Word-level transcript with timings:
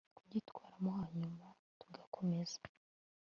kubyitwaramo 0.17 0.89
hanyuma 0.99 1.45
tugakomeza 1.79 2.57